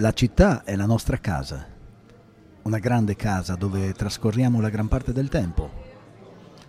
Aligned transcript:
La 0.00 0.14
città 0.14 0.64
è 0.64 0.76
la 0.76 0.86
nostra 0.86 1.18
casa, 1.18 1.62
una 2.62 2.78
grande 2.78 3.16
casa 3.16 3.54
dove 3.54 3.92
trascorriamo 3.92 4.58
la 4.58 4.70
gran 4.70 4.88
parte 4.88 5.12
del 5.12 5.28
tempo. 5.28 5.70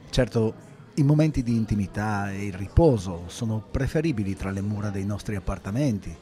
Certo, 0.10 0.54
i 0.96 1.04
momenti 1.04 1.42
di 1.42 1.56
intimità 1.56 2.30
e 2.30 2.48
il 2.48 2.54
riposo 2.54 3.24
sono 3.28 3.62
preferibili 3.62 4.36
tra 4.36 4.52
le 4.52 4.60
mura 4.60 4.90
dei 4.90 5.06
nostri 5.06 5.38
appartamenti, 5.38 6.14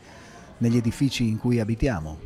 negli 0.60 0.78
edifici 0.78 1.28
in 1.28 1.40
cui 1.40 1.60
abitiamo. 1.60 2.20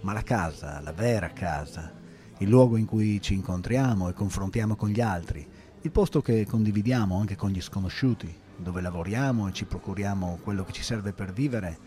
Ma 0.00 0.12
la 0.12 0.24
casa, 0.24 0.80
la 0.80 0.92
vera 0.92 1.28
casa, 1.28 1.92
il 2.38 2.48
luogo 2.48 2.76
in 2.76 2.86
cui 2.86 3.20
ci 3.22 3.34
incontriamo 3.34 4.08
e 4.08 4.12
confrontiamo 4.12 4.74
con 4.74 4.88
gli 4.88 5.00
altri, 5.00 5.46
il 5.82 5.90
posto 5.92 6.20
che 6.20 6.44
condividiamo 6.46 7.16
anche 7.16 7.36
con 7.36 7.50
gli 7.50 7.60
sconosciuti, 7.60 8.34
dove 8.56 8.80
lavoriamo 8.80 9.46
e 9.46 9.52
ci 9.52 9.66
procuriamo 9.66 10.40
quello 10.42 10.64
che 10.64 10.72
ci 10.72 10.82
serve 10.82 11.12
per 11.12 11.32
vivere, 11.32 11.78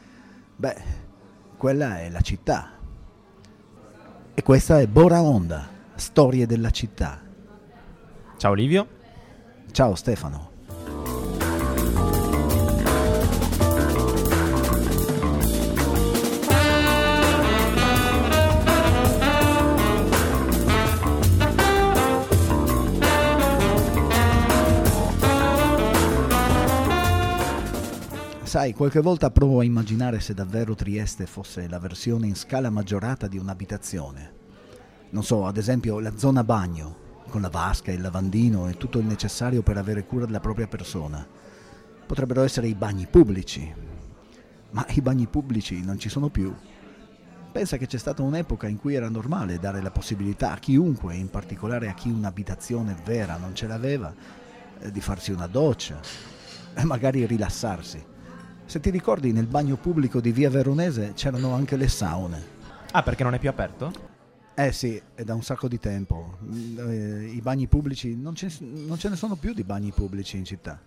beh, 0.55 1.15
quella 1.57 1.99
è 1.99 2.09
la 2.09 2.21
città. 2.21 2.71
E 4.33 4.43
questa 4.43 4.79
è 4.79 4.87
Bora 4.87 5.21
Onda, 5.21 5.67
Storie 5.95 6.45
della 6.45 6.69
città. 6.69 7.19
Ciao 8.37 8.53
Livio. 8.53 8.87
Ciao 9.71 9.95
Stefano. 9.95 10.56
Sai, 28.57 28.73
qualche 28.73 29.01
volta 29.01 29.29
provo 29.29 29.59
a 29.59 29.63
immaginare 29.63 30.19
se 30.19 30.33
davvero 30.33 30.73
Trieste 30.73 31.27
fosse 31.27 31.67
la 31.69 31.77
versione 31.77 32.25
in 32.25 32.35
scala 32.35 32.71
maggiorata 32.71 33.27
di 33.27 33.37
un'abitazione. 33.37 34.33
Non 35.11 35.23
so, 35.23 35.45
ad 35.45 35.57
esempio 35.57 35.99
la 35.99 36.17
zona 36.17 36.43
bagno, 36.43 37.21
con 37.29 37.41
la 37.41 37.49
vasca, 37.49 37.91
il 37.91 38.01
lavandino 38.01 38.67
e 38.67 38.75
tutto 38.75 38.97
il 38.97 39.05
necessario 39.05 39.61
per 39.61 39.77
avere 39.77 40.07
cura 40.07 40.25
della 40.25 40.39
propria 40.39 40.65
persona. 40.65 41.23
Potrebbero 42.07 42.41
essere 42.41 42.67
i 42.67 42.73
bagni 42.73 43.05
pubblici, 43.05 43.71
ma 44.71 44.83
i 44.89 45.01
bagni 45.01 45.27
pubblici 45.27 45.85
non 45.85 45.99
ci 45.99 46.09
sono 46.09 46.29
più. 46.29 46.51
Pensa 47.51 47.77
che 47.77 47.85
c'è 47.85 47.99
stata 47.99 48.23
un'epoca 48.23 48.67
in 48.67 48.79
cui 48.79 48.95
era 48.95 49.07
normale 49.07 49.59
dare 49.59 49.83
la 49.83 49.91
possibilità 49.91 50.53
a 50.53 50.57
chiunque, 50.57 51.13
in 51.13 51.29
particolare 51.29 51.89
a 51.89 51.93
chi 51.93 52.09
un'abitazione 52.09 52.97
vera 53.05 53.37
non 53.37 53.53
ce 53.53 53.67
l'aveva, 53.67 54.11
eh, 54.79 54.91
di 54.91 54.99
farsi 54.99 55.31
una 55.31 55.45
doccia 55.45 55.99
e 56.73 56.83
magari 56.85 57.23
rilassarsi. 57.27 58.15
Se 58.67 58.81
ti 58.81 58.89
ricordi, 58.89 59.31
nel 59.31 59.47
bagno 59.47 59.77
pubblico 59.77 60.19
di 60.19 60.33
via 60.33 60.49
Veronese 60.49 61.13
c'erano 61.15 61.53
anche 61.53 61.77
le 61.77 61.87
saune. 61.87 62.55
Ah, 62.91 63.01
perché 63.01 63.23
non 63.23 63.33
è 63.33 63.39
più 63.39 63.47
aperto? 63.47 63.93
Eh 64.53 64.73
sì, 64.73 65.01
è 65.15 65.23
da 65.23 65.33
un 65.33 65.41
sacco 65.41 65.69
di 65.69 65.79
tempo. 65.79 66.37
Eh, 66.77 67.31
I 67.33 67.39
bagni 67.39 67.67
pubblici, 67.67 68.13
non 68.17 68.35
ce, 68.35 68.53
non 68.59 68.97
ce 68.97 69.07
ne 69.07 69.15
sono 69.15 69.35
più 69.37 69.53
di 69.53 69.63
bagni 69.63 69.91
pubblici 69.91 70.35
in 70.35 70.43
città. 70.43 70.77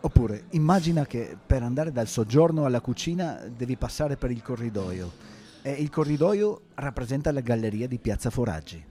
Oppure, 0.00 0.44
immagina 0.52 1.04
che 1.04 1.36
per 1.46 1.62
andare 1.62 1.92
dal 1.92 2.08
soggiorno 2.08 2.64
alla 2.64 2.80
cucina 2.80 3.38
devi 3.54 3.76
passare 3.76 4.16
per 4.16 4.30
il 4.30 4.40
corridoio 4.40 5.12
e 5.60 5.72
il 5.72 5.90
corridoio 5.90 6.62
rappresenta 6.76 7.32
la 7.32 7.40
galleria 7.40 7.86
di 7.86 7.98
Piazza 7.98 8.30
Foraggi. 8.30 8.82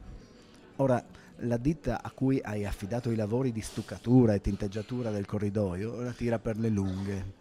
Ora, 0.76 1.04
la 1.38 1.58
ditta 1.58 2.04
a 2.04 2.12
cui 2.12 2.40
hai 2.44 2.64
affidato 2.64 3.10
i 3.10 3.16
lavori 3.16 3.52
di 3.52 3.62
stuccatura 3.62 4.36
e 4.36 4.40
tinteggiatura 4.40 5.10
del 5.10 5.26
corridoio 5.26 6.00
la 6.00 6.12
tira 6.12 6.38
per 6.38 6.60
le 6.60 6.70
lunghe 6.70 7.40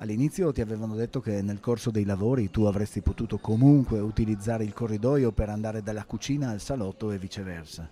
All'inizio 0.00 0.50
ti 0.50 0.62
avevano 0.62 0.94
detto 0.94 1.20
che 1.20 1.42
nel 1.42 1.60
corso 1.60 1.90
dei 1.90 2.06
lavori 2.06 2.50
tu 2.50 2.62
avresti 2.62 3.02
potuto 3.02 3.36
comunque 3.36 4.00
utilizzare 4.00 4.64
il 4.64 4.72
corridoio 4.72 5.30
per 5.30 5.50
andare 5.50 5.82
dalla 5.82 6.04
cucina 6.04 6.48
al 6.48 6.60
salotto 6.60 7.10
e 7.10 7.18
viceversa. 7.18 7.86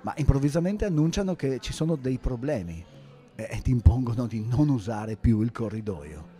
Ma 0.00 0.12
improvvisamente 0.16 0.84
annunciano 0.84 1.36
che 1.36 1.60
ci 1.60 1.72
sono 1.72 1.94
dei 1.94 2.18
problemi 2.18 2.84
e 3.36 3.60
ti 3.62 3.70
impongono 3.70 4.26
di 4.26 4.44
non 4.44 4.70
usare 4.70 5.14
più 5.14 5.42
il 5.42 5.52
corridoio. 5.52 6.38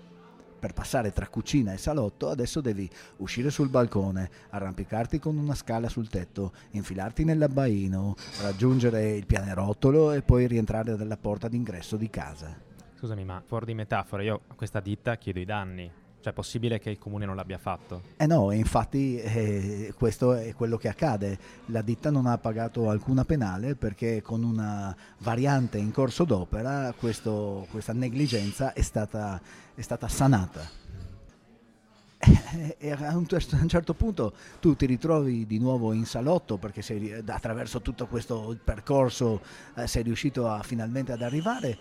Per 0.58 0.72
passare 0.72 1.12
tra 1.12 1.28
cucina 1.28 1.72
e 1.72 1.78
salotto 1.78 2.28
adesso 2.28 2.60
devi 2.60 2.90
uscire 3.18 3.50
sul 3.50 3.68
balcone, 3.68 4.28
arrampicarti 4.50 5.20
con 5.20 5.36
una 5.36 5.54
scala 5.54 5.88
sul 5.88 6.08
tetto, 6.08 6.52
infilarti 6.72 7.22
nell'abbaino, 7.22 8.16
raggiungere 8.42 9.12
il 9.12 9.24
pianerottolo 9.24 10.10
e 10.10 10.22
poi 10.22 10.48
rientrare 10.48 10.96
dalla 10.96 11.16
porta 11.16 11.46
d'ingresso 11.46 11.96
di 11.96 12.10
casa. 12.10 12.68
Scusami, 13.00 13.24
ma 13.24 13.42
fuori 13.42 13.64
di 13.64 13.72
metafora, 13.72 14.22
io 14.22 14.42
a 14.46 14.54
questa 14.54 14.78
ditta 14.78 15.16
chiedo 15.16 15.38
i 15.38 15.46
danni. 15.46 15.90
Cioè, 16.20 16.32
è 16.32 16.34
possibile 16.34 16.78
che 16.78 16.90
il 16.90 16.98
comune 16.98 17.24
non 17.24 17.34
l'abbia 17.34 17.56
fatto? 17.56 18.02
Eh 18.18 18.26
no, 18.26 18.52
infatti 18.52 19.18
eh, 19.18 19.94
questo 19.96 20.34
è 20.34 20.52
quello 20.52 20.76
che 20.76 20.88
accade. 20.88 21.38
La 21.68 21.80
ditta 21.80 22.10
non 22.10 22.26
ha 22.26 22.36
pagato 22.36 22.90
alcuna 22.90 23.24
penale 23.24 23.74
perché 23.74 24.20
con 24.20 24.42
una 24.42 24.94
variante 25.20 25.78
in 25.78 25.92
corso 25.92 26.24
d'opera 26.24 26.92
questo, 26.94 27.66
questa 27.70 27.94
negligenza 27.94 28.74
è 28.74 28.82
stata, 28.82 29.40
è 29.74 29.80
stata 29.80 30.06
sanata. 30.06 30.68
Eh, 32.18 32.76
e 32.78 32.90
a 32.90 33.16
un, 33.16 33.26
certo 33.26 33.94
punto 33.94 34.34
tu 34.60 34.76
ti 34.76 34.84
ritrovi 34.84 35.46
di 35.46 35.58
nuovo 35.58 35.94
in 35.94 36.04
salotto 36.04 36.58
perché 36.58 36.82
sei, 36.82 37.14
attraverso 37.26 37.80
tutto 37.80 38.06
questo 38.06 38.58
percorso 38.62 39.40
eh, 39.74 39.86
sei 39.86 40.02
riuscito 40.02 40.46
a, 40.46 40.62
finalmente 40.62 41.12
ad 41.12 41.22
arrivare 41.22 41.78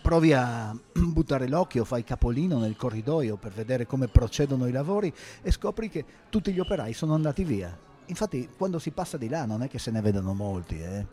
provi 0.00 0.32
a 0.32 0.74
buttare 0.92 1.48
l'occhio, 1.48 1.84
fai 1.84 2.04
capolino 2.04 2.58
nel 2.58 2.76
corridoio 2.76 3.36
per 3.36 3.52
vedere 3.52 3.86
come 3.86 4.08
procedono 4.08 4.66
i 4.66 4.72
lavori 4.72 5.12
e 5.42 5.50
scopri 5.50 5.88
che 5.88 6.04
tutti 6.28 6.52
gli 6.52 6.60
operai 6.60 6.92
sono 6.92 7.14
andati 7.14 7.44
via. 7.44 7.76
Infatti 8.06 8.48
quando 8.56 8.78
si 8.78 8.90
passa 8.90 9.16
di 9.16 9.28
là 9.28 9.44
non 9.44 9.62
è 9.62 9.68
che 9.68 9.78
se 9.78 9.90
ne 9.90 10.00
vedano 10.00 10.32
molti, 10.32 10.80
eh. 10.80 11.06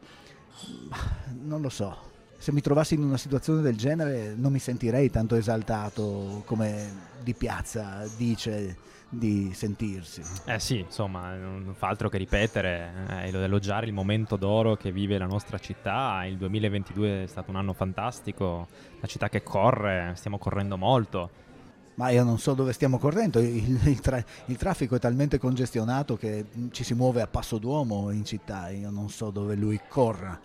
non 1.41 1.61
lo 1.61 1.69
so. 1.69 2.13
Se 2.38 2.51
mi 2.51 2.62
trovassi 2.62 2.94
in 2.94 3.03
una 3.03 3.18
situazione 3.18 3.62
del 3.62 3.75
genere 3.75 4.34
non 4.35 4.51
mi 4.51 4.59
sentirei 4.59 5.09
tanto 5.09 5.35
esaltato 5.35 6.44
come 6.46 7.13
di 7.23 7.34
piazza 7.34 8.03
dice 8.18 8.78
di 9.09 9.51
sentirsi. 9.53 10.22
Eh 10.46 10.59
sì, 10.59 10.79
insomma, 10.79 11.35
non 11.35 11.73
fa 11.75 11.88
altro 11.88 12.09
che 12.09 12.18
ripetere 12.18 13.07
eh, 13.09 13.28
ed 13.28 13.35
elogiare 13.35 13.85
il 13.85 13.94
momento 13.94 14.35
d'oro 14.35 14.75
che 14.75 14.91
vive 14.91 15.18
la 15.18 15.25
nostra 15.25 15.57
città. 15.57 16.25
Il 16.25 16.38
2022 16.38 17.23
è 17.23 17.28
stato 17.28 17.51
un 17.51 17.57
anno 17.57 17.73
fantastico, 17.73 18.67
la 19.00 19.07
città 19.07 19.29
che 19.29 19.44
corre, 19.44 20.13
stiamo 20.16 20.38
correndo 20.38 20.78
molto. 20.78 21.44
Ma 21.96 22.09
io 22.09 22.25
non 22.25 22.40
so 22.40 22.53
dove 22.53 22.73
stiamo 22.73 22.97
correndo, 22.97 23.40
il, 23.40 23.79
il, 23.88 24.02
tra- 24.02 24.23
il, 24.47 24.57
traffico 24.57 24.96
è 24.96 25.00
talmente 25.00 25.38
congestionato 25.38 26.17
che 26.17 26.47
ci 26.72 26.84
si 26.84 26.94
muove 26.94 27.22
a 27.22 27.28
passo 27.28 27.57
d'uomo 27.57 28.12
in 28.12 28.25
città, 28.25 28.67
io 28.69 28.90
non 28.90 29.09
so 29.09 29.29
dove 29.29 29.56
lui 29.56 29.79
corra 29.88 30.38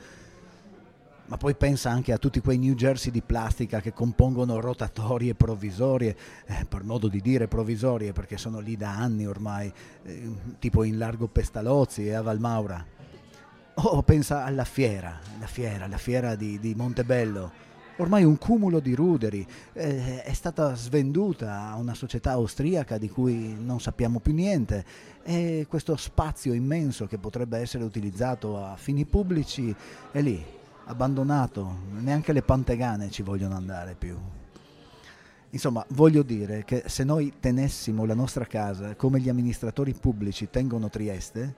ma 1.31 1.37
poi 1.37 1.55
pensa 1.55 1.91
anche 1.91 2.13
a 2.13 2.19
tutti 2.19 2.41
quei 2.41 2.59
New 2.59 2.75
Jersey 2.75 3.13
di 3.13 3.23
plastica 3.23 3.81
che 3.81 3.93
compongono 3.93 4.59
rotatorie 4.59 5.37
provvisorie, 5.37 6.17
eh, 6.45 6.65
per 6.69 6.83
modo 6.83 7.07
di 7.07 7.21
dire 7.21 7.47
provvisorie 7.47 8.13
perché 8.13 8.37
sono 8.37 8.59
lì 8.59 8.77
da 8.77 8.97
anni 8.97 9.29
ormai, 9.29 9.73
eh, 10.03 10.29
tipo 10.59 10.83
in 10.83 10.99
Largo 10.99 11.29
Pestalozzi 11.29 12.09
e 12.09 12.15
a 12.15 12.23
Valmaura. 12.23 12.85
O 13.75 14.03
pensa 14.03 14.45
alla 14.45 14.65
fiera, 14.65 15.21
la 15.39 15.47
fiera, 15.47 15.87
la 15.87 15.99
fiera 15.99 16.35
di, 16.35 16.59
di 16.59 16.75
Montebello, 16.75 17.53
ormai 17.99 18.25
un 18.25 18.37
cumulo 18.37 18.81
di 18.81 18.93
ruderi, 18.97 19.47
eh, 19.75 20.25
è 20.25 20.33
stata 20.33 20.75
svenduta 20.75 21.71
a 21.71 21.77
una 21.77 21.95
società 21.95 22.33
austriaca 22.33 22.99
di 22.99 23.09
cui 23.09 23.55
non 23.57 23.81
sappiamo 23.81 24.19
più 24.19 24.35
niente. 24.35 24.85
E 25.23 25.65
questo 25.69 25.95
spazio 25.95 26.53
immenso 26.55 27.07
che 27.07 27.19
potrebbe 27.19 27.59
essere 27.59 27.85
utilizzato 27.85 28.61
a 28.61 28.75
fini 28.75 29.05
pubblici 29.05 29.73
è 30.11 30.21
lì, 30.21 30.59
abbandonato, 30.91 31.77
neanche 32.01 32.33
le 32.33 32.43
pantegane 32.43 33.11
ci 33.11 33.23
vogliono 33.23 33.55
andare 33.55 33.95
più. 33.95 34.17
Insomma, 35.51 35.85
voglio 35.91 36.23
dire 36.23 36.65
che 36.65 36.85
se 36.87 37.03
noi 37.03 37.35
tenessimo 37.41 38.05
la 38.05 38.15
nostra 38.15 38.45
casa 38.45 38.95
come 38.95 39.21
gli 39.21 39.29
amministratori 39.29 39.95
pubblici 39.95 40.49
tengono 40.51 40.89
Trieste, 40.89 41.55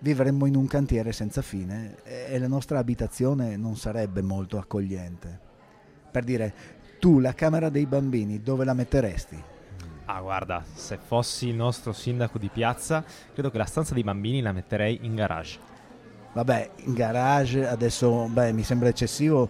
vivremmo 0.00 0.46
in 0.46 0.56
un 0.56 0.66
cantiere 0.66 1.12
senza 1.12 1.42
fine 1.42 2.02
e 2.04 2.38
la 2.38 2.48
nostra 2.48 2.78
abitazione 2.78 3.56
non 3.56 3.76
sarebbe 3.76 4.22
molto 4.22 4.58
accogliente. 4.58 5.46
Per 6.10 6.24
dire, 6.24 6.54
tu 6.98 7.20
la 7.20 7.34
camera 7.34 7.68
dei 7.68 7.86
bambini 7.86 8.42
dove 8.42 8.64
la 8.64 8.74
metteresti? 8.74 9.40
Ah, 10.06 10.20
guarda, 10.20 10.64
se 10.72 10.96
fossi 10.96 11.48
il 11.48 11.54
nostro 11.54 11.92
sindaco 11.92 12.38
di 12.38 12.48
piazza, 12.48 13.04
credo 13.32 13.50
che 13.50 13.58
la 13.58 13.66
stanza 13.66 13.94
dei 13.94 14.02
bambini 14.02 14.40
la 14.40 14.52
metterei 14.52 15.00
in 15.02 15.14
garage. 15.14 15.58
Vabbè, 16.32 16.70
in 16.84 16.94
garage 16.94 17.66
adesso 17.66 18.26
beh, 18.26 18.52
mi 18.52 18.62
sembra 18.62 18.88
eccessivo, 18.88 19.48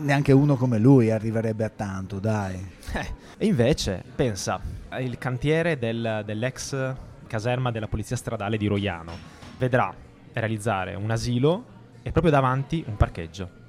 neanche 0.00 0.32
uno 0.32 0.56
come 0.56 0.78
lui 0.78 1.10
arriverebbe 1.10 1.64
a 1.64 1.70
tanto, 1.70 2.18
dai. 2.18 2.72
Eh, 2.92 3.06
e 3.38 3.46
invece, 3.46 4.02
pensa, 4.14 4.60
il 5.00 5.18
cantiere 5.18 5.78
del, 5.78 6.22
dell'ex 6.24 6.94
caserma 7.26 7.70
della 7.70 7.88
polizia 7.88 8.16
stradale 8.16 8.56
di 8.56 8.66
Roiano 8.66 9.12
vedrà 9.58 9.92
realizzare 10.32 10.94
un 10.94 11.10
asilo 11.10 11.64
e 12.02 12.12
proprio 12.12 12.32
davanti 12.32 12.84
un 12.86 12.96
parcheggio. 12.96 13.62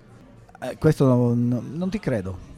Eh, 0.62 0.78
questo 0.78 1.06
non, 1.08 1.72
non 1.74 1.90
ti 1.90 2.00
credo. 2.00 2.54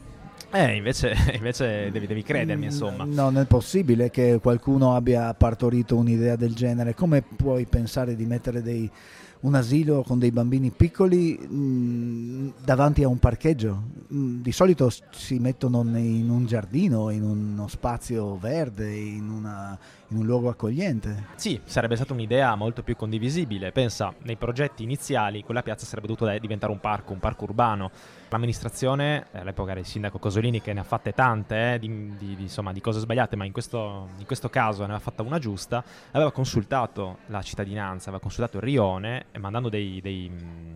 Eh, 0.50 0.76
invece, 0.76 1.14
invece 1.34 1.90
devi, 1.90 2.06
devi, 2.06 2.22
credermi, 2.22 2.66
insomma. 2.66 3.04
Non 3.04 3.38
è 3.38 3.44
possibile 3.44 4.10
che 4.10 4.38
qualcuno 4.40 4.94
abbia 4.94 5.32
partorito 5.34 5.96
un'idea 5.96 6.36
del 6.36 6.54
genere. 6.54 6.94
Come 6.94 7.22
puoi 7.22 7.66
pensare 7.66 8.16
di 8.16 8.24
mettere 8.24 8.62
dei, 8.62 8.90
un 9.40 9.54
asilo 9.54 10.02
con 10.02 10.18
dei 10.18 10.32
bambini 10.32 10.70
piccoli 10.70 11.38
mh, 11.38 11.54
mm, 11.54 12.48
davanti 12.64 13.02
a 13.02 13.08
un 13.08 13.18
parcheggio. 13.18 13.82
Mh, 14.08 14.16
mm, 14.16 14.40
di 14.42 14.52
solito 14.52 14.90
si 15.10 15.38
mettono 15.38 15.82
in 15.82 16.28
un 16.28 16.46
giardino, 16.46 17.10
in 17.10 17.22
uno 17.22 17.68
spazio 17.68 18.36
verde, 18.36 18.92
in, 18.92 19.28
una, 19.30 19.78
in, 20.08 20.18
un 20.18 20.26
luogo 20.26 20.48
accogliente. 20.48 21.26
Sì, 21.36 21.60
sarebbe 21.64 21.94
stata 21.94 22.12
un'idea 22.12 22.54
molto 22.56 22.82
più 22.82 22.96
condivisibile. 22.96 23.70
Pensa, 23.70 24.12
nei 24.22 24.36
progetti 24.36 24.82
iniziali 24.82 25.44
quella 25.44 25.62
piazza 25.62 25.86
sarebbe 25.86 26.08
dovuta 26.08 26.36
diventare 26.38 26.72
un 26.72 26.80
parco, 26.80 27.12
un 27.12 27.20
parco 27.20 27.44
urbano. 27.44 27.90
L'amministrazione, 28.30 29.26
eh, 29.32 29.38
all'epoca 29.38 29.70
era 29.70 29.80
il 29.80 29.86
sindaco 29.86 30.18
Cosolini 30.18 30.60
che 30.60 30.74
ne 30.74 30.80
ha 30.80 30.84
fatte 30.84 31.12
tante 31.12 31.74
eh, 31.74 31.78
di, 31.78 32.12
di, 32.18 32.36
insomma, 32.38 32.72
di, 32.72 32.80
cose 32.80 33.00
sbagliate, 33.00 33.36
ma 33.36 33.46
in 33.46 33.52
questo, 33.52 34.08
in 34.18 34.26
questo 34.26 34.50
caso 34.50 34.80
ne 34.80 34.84
aveva 34.84 34.98
fatta 34.98 35.22
una 35.22 35.38
giusta, 35.38 35.82
aveva 36.10 36.30
consultato 36.30 37.18
la 37.26 37.40
cittadinanza, 37.40 38.08
aveva 38.08 38.20
consultato 38.20 38.58
il 38.58 38.64
rione 38.64 39.26
mandando 39.38 39.68
dei, 39.68 40.00
dei, 40.00 40.30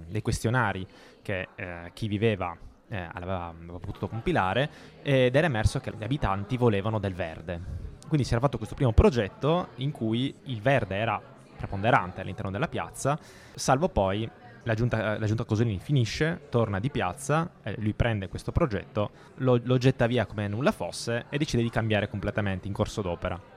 dei 0.09 0.23
questionari 0.23 0.87
che 1.23 1.49
eh, 1.55 1.91
chi 1.95 2.09
viveva 2.09 2.57
eh, 2.89 3.09
aveva, 3.13 3.47
aveva, 3.47 3.79
potuto 3.79 4.09
compilare 4.09 4.69
ed 5.03 5.35
era 5.35 5.47
emerso 5.47 5.81
che 5.81 5.93
gli 5.97 6.05
abitanti 6.05 6.57
volevano 6.57 6.99
del 6.99 7.15
verde. 7.15 7.61
Quindi 8.07 8.25
si 8.25 8.35
era 8.35 8.43
fatto 8.43 8.59
questo 8.59 8.75
primo 8.75 8.93
progetto 8.93 9.69
in 9.77 9.91
cui 9.91 10.35
il 10.45 10.61
verde 10.61 10.97
era 10.97 11.21
preponderante 11.57 12.21
all'interno 12.21 12.51
della 12.51 12.69
piazza, 12.69 13.19
salvo 13.55 13.89
poi 13.89 14.29
la 14.65 14.75
giunta, 14.75 15.19
la 15.19 15.27
giunta 15.27 15.45
Cosolini 15.45 15.79
finisce, 15.79 16.43
torna 16.49 16.79
di 16.79 16.91
piazza, 16.91 17.51
eh, 17.63 17.75
lui 17.79 17.95
prende 17.95 18.29
questo 18.29 18.53
progetto, 18.53 19.11
lo, 19.37 19.59
lo 19.63 19.79
getta 19.79 20.07
via 20.07 20.27
come 20.27 20.47
nulla 20.49 20.73
fosse 20.73 21.27
e 21.31 21.39
decide 21.39 21.63
di 21.63 21.71
cambiare 21.71 22.09
completamente 22.09 22.69
in 22.69 22.75
corso 22.75 23.03
d'opera. 23.03 23.52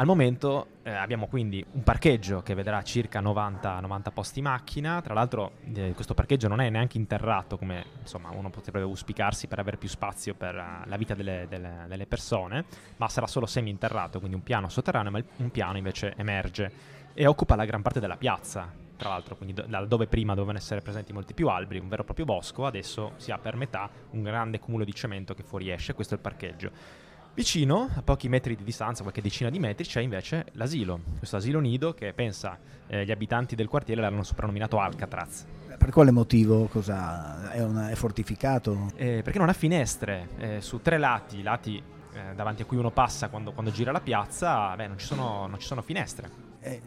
Al 0.00 0.06
momento 0.06 0.78
eh, 0.82 0.92
abbiamo 0.92 1.26
quindi 1.26 1.62
un 1.72 1.82
parcheggio 1.82 2.40
che 2.40 2.54
vedrà 2.54 2.82
circa 2.82 3.20
90, 3.20 3.80
90 3.80 4.10
posti 4.12 4.40
macchina, 4.40 5.02
tra 5.02 5.12
l'altro 5.12 5.56
eh, 5.74 5.92
questo 5.92 6.14
parcheggio 6.14 6.48
non 6.48 6.62
è 6.62 6.70
neanche 6.70 6.96
interrato 6.96 7.58
come 7.58 7.84
insomma, 8.00 8.30
uno 8.30 8.48
potrebbe 8.48 8.80
auspicarsi 8.80 9.46
per 9.46 9.58
avere 9.58 9.76
più 9.76 9.90
spazio 9.90 10.32
per 10.32 10.54
uh, 10.54 10.88
la 10.88 10.96
vita 10.96 11.12
delle, 11.12 11.44
delle, 11.50 11.84
delle, 11.86 12.06
persone, 12.06 12.64
ma 12.96 13.10
sarà 13.10 13.26
solo 13.26 13.44
semi-interrato, 13.44 14.20
quindi 14.20 14.36
un 14.36 14.42
piano 14.42 14.70
sotterraneo, 14.70 15.10
ma 15.10 15.22
un 15.36 15.50
piano 15.50 15.76
invece 15.76 16.14
emerge 16.16 16.72
e 17.12 17.26
occupa 17.26 17.54
la 17.54 17.66
gran 17.66 17.82
parte 17.82 18.00
della 18.00 18.16
piazza, 18.16 18.72
tra 18.96 19.10
l'altro, 19.10 19.36
quindi 19.36 19.52
do, 19.52 19.84
dove 19.84 20.06
prima 20.06 20.32
dovevano 20.32 20.56
essere 20.56 20.80
presenti 20.80 21.12
molti 21.12 21.34
più 21.34 21.48
alberi, 21.48 21.78
un 21.78 21.90
vero 21.90 22.00
e 22.00 22.04
proprio 22.06 22.24
bosco, 22.24 22.64
adesso 22.64 23.12
si 23.16 23.32
ha 23.32 23.36
per 23.36 23.54
metà 23.54 23.90
un 24.12 24.22
grande 24.22 24.60
cumulo 24.60 24.84
di 24.84 24.94
cemento 24.94 25.34
che 25.34 25.42
fuoriesce, 25.42 25.92
questo 25.92 26.14
è 26.14 26.16
il 26.16 26.22
parcheggio. 26.22 27.08
Vicino, 27.32 27.88
a 27.94 28.02
pochi 28.02 28.28
metri 28.28 28.56
di 28.56 28.64
distanza, 28.64 29.02
qualche 29.02 29.22
decina 29.22 29.50
di 29.50 29.60
metri, 29.60 29.86
c'è 29.86 30.00
invece 30.00 30.46
l'asilo, 30.52 31.00
questo 31.16 31.36
asilo 31.36 31.60
nido 31.60 31.94
che 31.94 32.12
pensa 32.12 32.58
eh, 32.88 33.04
gli 33.04 33.12
abitanti 33.12 33.54
del 33.54 33.68
quartiere 33.68 34.00
l'hanno 34.00 34.24
soprannominato 34.24 34.80
Alcatraz. 34.80 35.46
Per 35.78 35.90
quale 35.90 36.10
motivo? 36.10 36.68
È, 36.68 37.62
una, 37.62 37.88
è, 37.88 37.94
fortificato? 37.94 38.90
Eh, 38.96 39.20
perché 39.22 39.38
non 39.38 39.48
ha 39.48 39.52
finestre, 39.52 40.28
eh, 40.38 40.60
su 40.60 40.82
tre 40.82 40.98
lati, 40.98 41.42
lati 41.42 41.80
eh, 42.12 42.34
davanti 42.34 42.62
a 42.62 42.64
cui 42.64 42.76
uno 42.76 42.90
passa 42.90 43.28
quando, 43.28 43.52
quando 43.52 43.70
gira 43.70 43.92
la 43.92 44.00
piazza, 44.00 44.74
beh, 44.74 44.88
non, 44.88 44.98
ci 44.98 45.06
sono, 45.06 45.46
non 45.46 45.58
ci 45.60 45.66
sono 45.66 45.82
finestre. 45.82 46.48
Eh, 46.62 46.82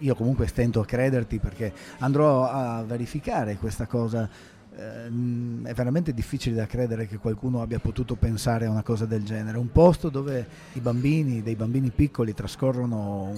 io 0.00 0.14
comunque 0.16 0.48
stento 0.48 0.80
a 0.80 0.84
crederti 0.84 1.38
perché 1.38 1.72
andrò 1.98 2.44
a 2.50 2.82
verificare 2.82 3.56
questa 3.56 3.86
cosa 3.86 4.28
Ehm, 4.65 4.65
è 4.76 5.72
veramente 5.72 6.12
difficile 6.12 6.56
da 6.56 6.66
credere 6.66 7.06
che 7.06 7.16
qualcuno 7.16 7.62
abbia 7.62 7.78
potuto 7.78 8.14
pensare 8.14 8.66
a 8.66 8.70
una 8.70 8.82
cosa 8.82 9.06
del 9.06 9.24
genere. 9.24 9.56
Un 9.56 9.72
posto 9.72 10.10
dove 10.10 10.46
i 10.74 10.80
bambini, 10.80 11.42
dei 11.42 11.56
bambini 11.56 11.90
piccoli, 11.90 12.34
trascorrono 12.34 13.32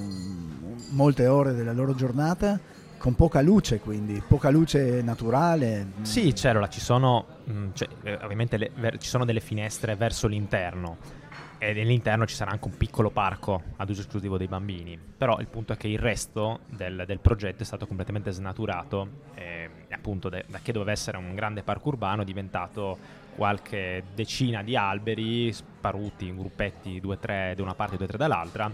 molte 0.91 1.27
ore 1.27 1.55
della 1.55 1.73
loro 1.73 1.95
giornata 1.95 2.59
con 2.99 3.15
poca 3.15 3.41
luce, 3.41 3.79
quindi 3.79 4.21
poca 4.27 4.51
luce 4.51 5.01
naturale. 5.03 5.93
Sì, 6.03 6.33
c'era, 6.33 6.69
ci 6.69 6.81
sono, 6.81 7.25
mm, 7.49 7.69
cioè, 7.73 7.89
eh, 8.03 8.19
ovviamente 8.23 8.57
le, 8.57 8.73
ci 8.99 9.09
sono 9.09 9.25
delle 9.25 9.41
finestre 9.41 9.95
verso 9.95 10.27
l'interno 10.27 11.18
e 11.59 11.73
nell'interno 11.73 12.27
ci 12.27 12.35
sarà 12.35 12.53
anche 12.53 12.67
un 12.67 12.77
piccolo 12.77 13.11
parco 13.11 13.63
ad 13.77 13.91
uso 13.91 14.01
esclusivo 14.01 14.39
dei 14.39 14.47
bambini. 14.47 14.99
Però 14.99 15.39
il 15.41 15.49
punto 15.49 15.73
è 15.73 15.77
che 15.77 15.89
il 15.89 15.99
resto 15.99 16.61
del, 16.69 17.05
del 17.07 17.19
progetto 17.19 17.63
è 17.63 17.67
stato 17.67 17.87
completamente 17.87 18.31
snaturato 18.31 19.09
e 19.35 19.69
appunto 19.91 20.29
de, 20.29 20.45
da 20.49 20.61
che 20.63 20.73
doveva 20.73 20.93
essere 20.93 21.17
un 21.17 21.35
grande 21.35 21.63
parco 21.63 21.89
urbano 21.89 22.23
è 22.23 22.25
diventato 22.25 22.97
qualche 23.35 24.05
decina 24.15 24.63
di 24.63 24.77
alberi 24.77 25.53
sparuti 25.53 26.27
in 26.27 26.37
gruppetti, 26.37 27.01
due 27.01 27.15
o 27.15 27.19
tre 27.19 27.55
da 27.57 27.63
una 27.63 27.75
parte 27.75 27.95
e 27.95 27.97
due 27.97 28.07
o 28.07 28.09
tre 28.09 28.19
dall'altra 28.19 28.73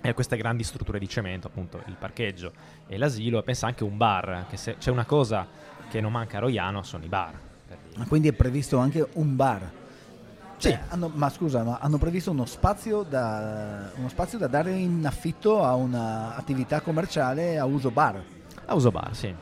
e 0.00 0.12
queste 0.12 0.36
grandi 0.36 0.64
strutture 0.64 0.98
di 0.98 1.08
cemento, 1.08 1.46
appunto 1.46 1.82
il 1.86 1.96
parcheggio 1.98 2.52
e 2.86 2.98
l'asilo 2.98 3.38
e 3.38 3.42
pensa 3.42 3.66
anche 3.66 3.84
un 3.84 3.96
bar, 3.96 4.44
che 4.50 4.58
se 4.58 4.76
c'è 4.76 4.90
una 4.90 5.06
cosa 5.06 5.46
che 5.88 6.00
non 6.02 6.12
manca 6.12 6.36
a 6.36 6.40
Roiano 6.40 6.82
sono 6.82 7.04
i 7.04 7.08
bar. 7.08 7.38
Quindi 8.08 8.28
è 8.28 8.32
previsto 8.32 8.76
anche 8.78 9.06
un 9.14 9.36
bar? 9.36 9.82
Sì. 10.56 10.68
Eh, 10.68 10.78
hanno, 10.88 11.10
ma 11.12 11.28
scusa, 11.30 11.62
ma 11.62 11.78
hanno 11.80 11.98
previsto 11.98 12.30
uno 12.30 12.46
spazio, 12.46 13.02
da, 13.02 13.90
uno 13.96 14.08
spazio 14.08 14.38
da 14.38 14.46
dare 14.46 14.72
in 14.72 15.04
affitto 15.06 15.62
a 15.62 15.74
un'attività 15.74 16.80
commerciale 16.80 17.58
a 17.58 17.64
uso 17.64 17.90
bar? 17.90 18.22
A 18.66 18.74
uso 18.74 18.90
bar, 18.90 19.14
sì. 19.14 19.34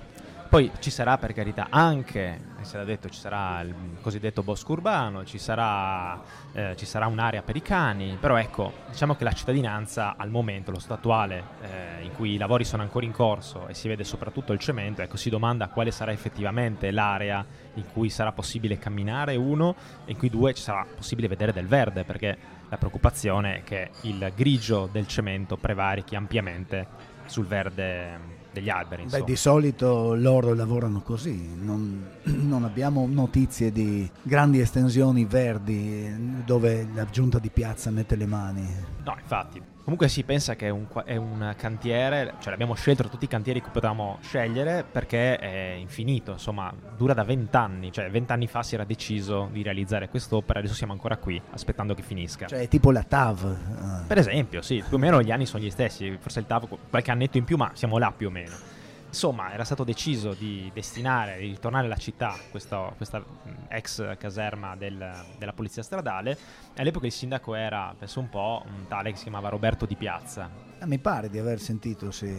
Poi 0.52 0.70
ci 0.80 0.90
sarà 0.90 1.16
per 1.16 1.32
carità 1.32 1.68
anche, 1.70 2.38
si 2.60 2.74
era 2.74 2.84
detto, 2.84 3.08
ci 3.08 3.18
sarà 3.18 3.62
il 3.62 3.74
cosiddetto 4.02 4.42
bosco 4.42 4.72
urbano, 4.72 5.24
ci 5.24 5.38
sarà, 5.38 6.20
eh, 6.52 6.74
ci 6.76 6.84
sarà, 6.84 7.06
un'area 7.06 7.40
per 7.40 7.56
i 7.56 7.62
cani, 7.62 8.18
però 8.20 8.36
ecco, 8.36 8.70
diciamo 8.90 9.14
che 9.14 9.24
la 9.24 9.32
cittadinanza 9.32 10.14
al 10.14 10.28
momento, 10.28 10.70
lo 10.70 10.78
stato 10.78 10.92
attuale, 10.92 11.42
eh, 11.62 12.04
in 12.04 12.12
cui 12.12 12.34
i 12.34 12.36
lavori 12.36 12.64
sono 12.64 12.82
ancora 12.82 13.06
in 13.06 13.12
corso 13.12 13.66
e 13.66 13.72
si 13.72 13.88
vede 13.88 14.04
soprattutto 14.04 14.52
il 14.52 14.58
cemento, 14.58 15.00
ecco, 15.00 15.16
si 15.16 15.30
domanda 15.30 15.68
quale 15.68 15.90
sarà 15.90 16.12
effettivamente 16.12 16.90
l'area 16.90 17.42
in 17.76 17.84
cui 17.90 18.10
sarà 18.10 18.32
possibile 18.32 18.76
camminare, 18.76 19.36
uno, 19.36 19.74
e 20.04 20.10
in 20.10 20.18
cui 20.18 20.28
due 20.28 20.52
ci 20.52 20.60
sarà 20.60 20.84
possibile 20.84 21.28
vedere 21.28 21.54
del 21.54 21.66
verde, 21.66 22.04
perché 22.04 22.36
la 22.68 22.76
preoccupazione 22.76 23.60
è 23.60 23.62
che 23.62 23.88
il 24.02 24.30
grigio 24.36 24.86
del 24.92 25.06
cemento 25.06 25.56
prevarichi 25.56 26.14
ampiamente 26.14 26.86
sul 27.24 27.46
verde 27.46 28.40
degli 28.52 28.68
alberi. 28.68 29.06
Beh, 29.06 29.24
di 29.24 29.36
solito 29.36 30.14
loro 30.14 30.54
lavorano 30.54 31.00
così, 31.00 31.54
non, 31.60 32.06
non, 32.24 32.64
abbiamo 32.64 33.06
notizie 33.08 33.72
di 33.72 34.08
grandi 34.22 34.60
estensioni 34.60 35.24
verdi 35.24 36.42
dove 36.44 36.86
la 36.94 37.06
giunta 37.06 37.38
di 37.38 37.50
piazza 37.50 37.90
mette 37.90 38.16
le 38.16 38.26
mani. 38.26 38.66
No, 39.04 39.16
infatti. 39.18 39.71
Comunque 39.82 40.08
si 40.08 40.22
pensa 40.22 40.54
che 40.54 40.66
è 40.66 40.70
un, 40.70 40.86
è 41.04 41.16
un, 41.16 41.54
cantiere, 41.56 42.34
cioè 42.38 42.50
l'abbiamo 42.50 42.74
scelto 42.74 43.02
tra 43.02 43.10
tutti 43.10 43.24
i 43.24 43.28
cantieri 43.28 43.60
che 43.60 43.70
potevamo 43.70 44.18
scegliere 44.22 44.84
perché 44.84 45.36
è 45.36 45.74
infinito, 45.76 46.32
insomma 46.32 46.72
dura 46.96 47.14
da 47.14 47.24
vent'anni, 47.24 47.90
cioè 47.90 48.08
vent'anni 48.08 48.46
fa 48.46 48.62
si 48.62 48.74
era 48.74 48.84
deciso 48.84 49.48
di 49.50 49.62
realizzare 49.62 50.08
quest'opera, 50.08 50.60
adesso 50.60 50.74
siamo 50.74 50.92
ancora 50.92 51.16
qui 51.16 51.40
aspettando 51.50 51.94
che 51.94 52.02
finisca. 52.02 52.46
Cioè 52.46 52.60
è 52.60 52.68
tipo 52.68 52.92
la 52.92 53.02
TAV. 53.02 54.06
Per 54.06 54.18
esempio, 54.18 54.62
sì, 54.62 54.84
più 54.86 54.96
o 54.96 55.00
meno 55.00 55.20
gli 55.20 55.32
anni 55.32 55.46
sono 55.46 55.64
gli 55.64 55.70
stessi, 55.70 56.16
forse 56.20 56.38
il 56.38 56.46
TAV 56.46 56.78
qualche 56.88 57.10
annetto 57.10 57.38
in 57.38 57.44
più, 57.44 57.56
ma 57.56 57.72
siamo 57.74 57.98
là 57.98 58.12
più 58.16 58.28
o 58.28 58.30
meno. 58.30 58.80
Insomma, 59.12 59.52
era 59.52 59.64
stato 59.64 59.84
deciso 59.84 60.32
di 60.32 60.70
destinare, 60.72 61.38
di 61.38 61.48
ritornare 61.48 61.84
alla 61.84 61.98
città, 61.98 62.34
questa, 62.50 62.90
questa 62.96 63.22
ex 63.68 64.16
caserma 64.16 64.74
del, 64.74 65.26
della 65.36 65.52
polizia 65.52 65.82
stradale. 65.82 66.38
All'epoca 66.76 67.04
il 67.04 67.12
sindaco 67.12 67.54
era, 67.54 67.94
penso 67.98 68.20
un 68.20 68.30
po', 68.30 68.64
un 68.64 68.86
tale 68.88 69.10
che 69.10 69.16
si 69.16 69.24
chiamava 69.24 69.50
Roberto 69.50 69.84
Di 69.84 69.96
Piazza. 69.96 70.48
Ah, 70.78 70.86
mi 70.86 70.98
pare 70.98 71.28
di 71.28 71.38
aver 71.38 71.60
sentito, 71.60 72.10
sì. 72.10 72.34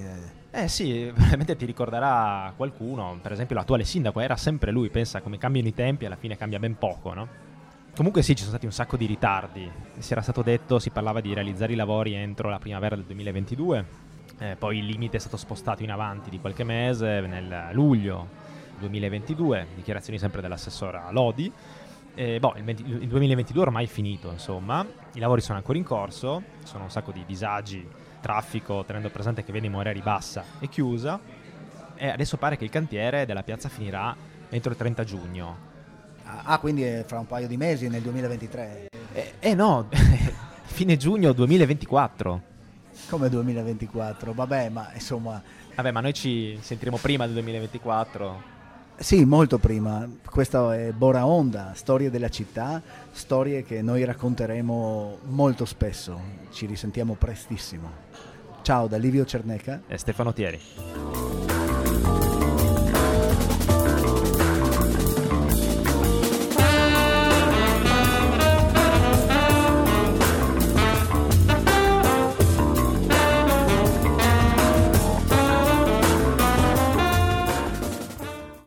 Eh 0.49 0.67
sì, 0.67 1.11
veramente 1.15 1.55
ti 1.55 1.65
ricorderà 1.65 2.51
qualcuno, 2.57 3.19
per 3.21 3.33
esempio 3.33 3.55
l'attuale 3.55 3.83
sindaco 3.83 4.19
era 4.19 4.35
sempre 4.35 4.71
lui, 4.71 4.89
pensa 4.89 5.21
come 5.21 5.37
cambiano 5.37 5.67
i 5.67 5.75
tempi, 5.75 6.07
alla 6.07 6.15
fine 6.15 6.35
cambia 6.37 6.57
ben 6.57 6.75
poco, 6.79 7.13
no? 7.13 7.27
Comunque 7.95 8.23
sì, 8.23 8.31
ci 8.31 8.39
sono 8.39 8.49
stati 8.49 8.65
un 8.65 8.71
sacco 8.71 8.97
di 8.97 9.05
ritardi. 9.05 9.71
Si 9.99 10.11
era 10.11 10.23
stato 10.23 10.41
detto, 10.41 10.79
si 10.79 10.89
parlava 10.89 11.21
di 11.21 11.35
realizzare 11.35 11.73
i 11.73 11.75
lavori 11.75 12.15
entro 12.15 12.49
la 12.49 12.57
primavera 12.57 12.95
del 12.95 13.05
2022 13.05 14.11
eh, 14.43 14.55
poi 14.57 14.79
il 14.79 14.85
limite 14.85 15.15
è 15.15 15.19
stato 15.21 15.37
spostato 15.37 15.83
in 15.83 15.91
avanti 15.91 16.29
di 16.29 16.39
qualche 16.39 16.65
mese, 16.65 17.21
nel 17.21 17.69
luglio 17.71 18.27
2022, 18.77 19.67
dichiarazioni 19.75 20.19
sempre 20.19 20.41
dell'assessora 20.41 21.09
Lodi. 21.11 21.49
Eh, 22.13 22.39
boh, 22.39 22.53
il, 22.57 22.63
20, 22.63 22.83
il, 22.85 23.07
2022 23.07 23.61
ormai 23.61 23.85
è 23.85 23.87
finito, 23.87 24.29
insomma, 24.29 24.85
i 25.13 25.19
lavori 25.19 25.39
sono 25.39 25.57
ancora 25.57 25.77
in 25.77 25.85
corso, 25.85 26.43
sono 26.63 26.83
un 26.83 26.91
sacco 26.91 27.13
di 27.13 27.23
disagi, 27.25 27.87
traffico, 28.19 28.83
tenendo 28.85 29.09
presente 29.09 29.45
che 29.45 29.53
Veni 29.53 29.69
Moreri 29.69 30.01
bassa 30.01 30.43
e 30.59 30.67
chiusa, 30.67 31.19
e 31.95 32.09
adesso 32.09 32.35
pare 32.35 32.57
che 32.57 32.65
il 32.65 32.69
cantiere 32.69 33.25
della 33.25 33.43
piazza 33.43 33.69
finirà 33.69 34.13
entro 34.49 34.71
il 34.71 34.77
30 34.77 35.03
giugno. 35.05 35.57
Ah, 36.25 36.59
quindi 36.59 36.83
è 36.83 37.03
fra 37.07 37.19
un 37.19 37.27
paio 37.27 37.47
di 37.47 37.55
mesi, 37.55 37.87
nel 37.87 38.01
2023? 38.01 38.87
Eh, 39.13 39.33
eh 39.39 39.53
no, 39.53 39.87
fine 40.65 40.97
giugno 40.97 41.31
2024. 41.31 42.51
Come 43.09 43.29
2024? 43.29 44.33
Vabbè, 44.33 44.69
ma 44.69 44.91
insomma... 44.93 45.41
Vabbè, 45.75 45.91
ma 45.91 46.01
noi 46.01 46.13
ci 46.13 46.57
sentiremo 46.61 46.97
prima 46.97 47.25
del 47.25 47.33
2024. 47.33 48.51
Sì, 48.95 49.25
molto 49.25 49.57
prima. 49.57 50.07
Questa 50.23 50.75
è 50.75 50.91
Bora 50.91 51.25
Onda, 51.25 51.71
storie 51.73 52.09
della 52.09 52.29
città, 52.29 52.81
storie 53.11 53.63
che 53.63 53.81
noi 53.81 54.03
racconteremo 54.03 55.17
molto 55.29 55.65
spesso. 55.65 56.19
Ci 56.51 56.67
risentiamo 56.67 57.15
prestissimo. 57.15 57.89
Ciao 58.61 58.87
da 58.87 58.97
Livio 58.97 59.25
Cerneca 59.25 59.81
e 59.87 59.97
Stefano 59.97 60.31
Thieri. 60.31 61.02